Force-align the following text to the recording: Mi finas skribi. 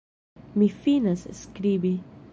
Mi 0.61 0.69
finas 0.85 1.27
skribi. 1.43 1.95